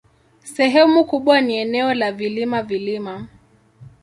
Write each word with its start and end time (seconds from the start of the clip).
Sehemu 0.43 1.03
kubwa 1.05 1.41
ni 1.41 1.57
eneo 1.57 1.93
la 1.93 2.11
vilima-vilima. 2.11 3.27